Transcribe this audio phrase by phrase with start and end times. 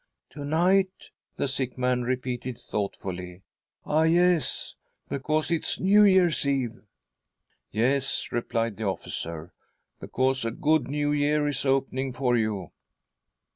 [0.31, 3.43] "To night!" the sick man repeated thoughtfully."
[3.85, 4.73] Ah, yes!
[5.09, 5.63] because it!
[5.63, 6.81] is New Year's Eve?""
[7.71, 9.53] Yes," replied the officer,"
[10.01, 12.71] because a good New Year is opening for you."